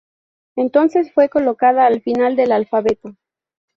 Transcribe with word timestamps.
Entonces 0.55 1.13
fue 1.13 1.29
colocada 1.29 1.85
al 1.85 2.01
final 2.01 2.35
del 2.35 2.53
alfabeto. 2.53 3.15